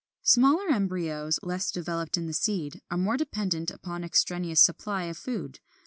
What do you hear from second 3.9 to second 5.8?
the extraneous supply of food.